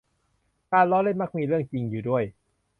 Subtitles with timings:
[0.71, 2.23] การล้อเล่นมักมีเรื่องจริงอยู่ด้วย